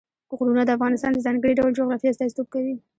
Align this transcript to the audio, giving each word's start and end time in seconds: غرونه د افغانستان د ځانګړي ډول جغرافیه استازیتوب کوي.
غرونه 0.37 0.63
د 0.65 0.69
افغانستان 0.77 1.11
د 1.13 1.19
ځانګړي 1.25 1.53
ډول 1.59 1.71
جغرافیه 1.77 2.11
استازیتوب 2.11 2.47
کوي. 2.53 2.75